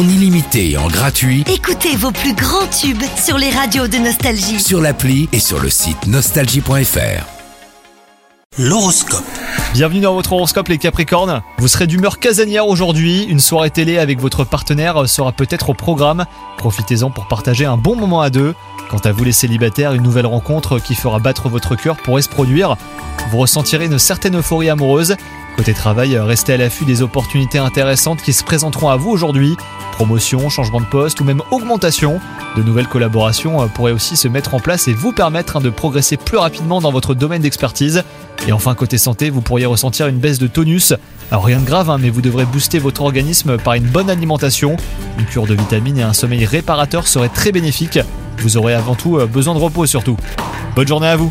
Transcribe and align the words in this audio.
en 0.00 0.08
illimité 0.08 0.70
et 0.70 0.78
en 0.78 0.88
gratuit 0.88 1.44
Écoutez 1.46 1.94
vos 1.94 2.10
plus 2.10 2.32
grands 2.32 2.66
tubes 2.68 3.02
sur 3.22 3.36
les 3.36 3.50
radios 3.50 3.86
de 3.86 3.98
Nostalgie. 3.98 4.58
sur 4.58 4.80
l'appli 4.80 5.28
et 5.32 5.40
sur 5.40 5.60
le 5.60 5.68
site 5.68 6.06
nostalgie.fr. 6.06 7.26
L'horoscope. 8.58 9.24
Bienvenue 9.74 10.00
dans 10.00 10.14
votre 10.14 10.32
horoscope 10.32 10.68
les 10.68 10.78
Capricornes. 10.78 11.42
Vous 11.58 11.68
serez 11.68 11.86
d'humeur 11.86 12.18
casanière 12.18 12.66
aujourd'hui. 12.66 13.24
Une 13.24 13.40
soirée 13.40 13.68
télé 13.68 13.98
avec 13.98 14.20
votre 14.20 14.44
partenaire 14.44 15.06
sera 15.06 15.32
peut-être 15.32 15.68
au 15.68 15.74
programme. 15.74 16.24
Profitez-en 16.56 17.10
pour 17.10 17.28
partager 17.28 17.66
un 17.66 17.76
bon 17.76 17.94
moment 17.94 18.22
à 18.22 18.30
deux. 18.30 18.54
Quant 18.90 18.98
à 19.04 19.12
vous 19.12 19.24
les 19.24 19.32
célibataires, 19.32 19.92
une 19.92 20.02
nouvelle 20.02 20.26
rencontre 20.26 20.78
qui 20.78 20.94
fera 20.94 21.18
battre 21.18 21.50
votre 21.50 21.76
cœur 21.76 21.96
pourrait 21.96 22.22
se 22.22 22.28
produire. 22.30 22.76
Vous 23.30 23.38
ressentirez 23.38 23.84
une 23.84 23.98
certaine 23.98 24.38
euphorie 24.38 24.70
amoureuse. 24.70 25.16
Côté 25.56 25.74
travail, 25.74 26.18
restez 26.18 26.54
à 26.54 26.56
l'affût 26.56 26.86
des 26.86 27.02
opportunités 27.02 27.58
intéressantes 27.58 28.22
qui 28.22 28.32
se 28.32 28.42
présenteront 28.42 28.88
à 28.88 28.96
vous 28.96 29.10
aujourd'hui. 29.10 29.56
Promotion, 30.00 30.48
changement 30.48 30.80
de 30.80 30.86
poste 30.86 31.20
ou 31.20 31.24
même 31.24 31.42
augmentation. 31.50 32.20
De 32.56 32.62
nouvelles 32.62 32.88
collaborations 32.88 33.60
euh, 33.60 33.66
pourraient 33.66 33.92
aussi 33.92 34.16
se 34.16 34.28
mettre 34.28 34.54
en 34.54 34.58
place 34.58 34.88
et 34.88 34.94
vous 34.94 35.12
permettre 35.12 35.58
hein, 35.58 35.60
de 35.60 35.68
progresser 35.68 36.16
plus 36.16 36.38
rapidement 36.38 36.80
dans 36.80 36.90
votre 36.90 37.12
domaine 37.14 37.42
d'expertise. 37.42 38.02
Et 38.48 38.52
enfin, 38.52 38.74
côté 38.74 38.96
santé, 38.96 39.28
vous 39.28 39.42
pourriez 39.42 39.66
ressentir 39.66 40.06
une 40.06 40.16
baisse 40.16 40.38
de 40.38 40.46
tonus. 40.46 40.94
Alors 41.30 41.44
rien 41.44 41.60
de 41.60 41.66
grave, 41.66 41.90
hein, 41.90 41.98
mais 42.00 42.08
vous 42.08 42.22
devrez 42.22 42.46
booster 42.46 42.78
votre 42.78 43.02
organisme 43.02 43.58
par 43.58 43.74
une 43.74 43.84
bonne 43.84 44.08
alimentation. 44.08 44.78
Une 45.18 45.26
cure 45.26 45.46
de 45.46 45.52
vitamines 45.52 45.98
et 45.98 46.02
un 46.02 46.14
sommeil 46.14 46.46
réparateur 46.46 47.06
seraient 47.06 47.28
très 47.28 47.52
bénéfiques. 47.52 47.98
Vous 48.38 48.56
aurez 48.56 48.72
avant 48.72 48.94
tout 48.94 49.18
euh, 49.18 49.26
besoin 49.26 49.52
de 49.52 49.60
repos 49.60 49.84
surtout. 49.84 50.16
Bonne 50.76 50.88
journée 50.88 51.08
à 51.08 51.16
vous 51.16 51.30